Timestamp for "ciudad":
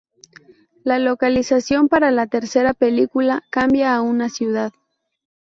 4.29-4.71